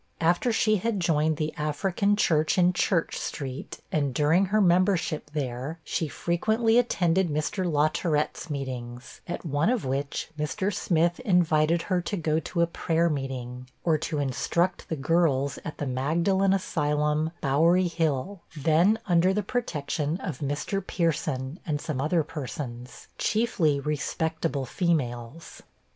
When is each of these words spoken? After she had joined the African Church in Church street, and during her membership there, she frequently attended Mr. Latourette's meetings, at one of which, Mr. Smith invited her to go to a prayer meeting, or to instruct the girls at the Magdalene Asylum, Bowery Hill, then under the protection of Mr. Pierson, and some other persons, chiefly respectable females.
After 0.19 0.51
she 0.51 0.77
had 0.77 0.99
joined 0.99 1.37
the 1.37 1.53
African 1.57 2.15
Church 2.15 2.57
in 2.57 2.73
Church 2.73 3.19
street, 3.19 3.81
and 3.91 4.15
during 4.15 4.45
her 4.45 4.59
membership 4.59 5.29
there, 5.29 5.79
she 5.83 6.07
frequently 6.07 6.79
attended 6.79 7.29
Mr. 7.29 7.71
Latourette's 7.71 8.49
meetings, 8.49 9.21
at 9.27 9.45
one 9.45 9.69
of 9.69 9.85
which, 9.85 10.31
Mr. 10.39 10.73
Smith 10.73 11.19
invited 11.19 11.83
her 11.83 12.01
to 12.01 12.17
go 12.17 12.39
to 12.39 12.61
a 12.61 12.65
prayer 12.65 13.11
meeting, 13.11 13.69
or 13.83 13.95
to 13.99 14.17
instruct 14.17 14.89
the 14.89 14.95
girls 14.95 15.59
at 15.63 15.77
the 15.77 15.85
Magdalene 15.85 16.53
Asylum, 16.53 17.29
Bowery 17.39 17.87
Hill, 17.87 18.41
then 18.57 18.97
under 19.05 19.35
the 19.35 19.43
protection 19.43 20.19
of 20.21 20.39
Mr. 20.39 20.83
Pierson, 20.87 21.59
and 21.63 21.79
some 21.79 22.01
other 22.01 22.23
persons, 22.23 23.07
chiefly 23.19 23.79
respectable 23.79 24.65
females. 24.65 25.61